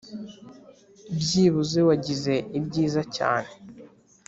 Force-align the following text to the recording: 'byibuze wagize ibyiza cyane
'byibuze 1.15 1.79
wagize 1.87 2.33
ibyiza 2.59 3.01
cyane 3.15 3.51